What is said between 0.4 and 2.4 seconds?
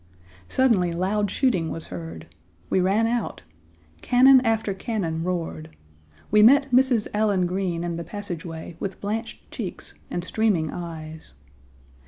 Suddenly loud shooting was heard.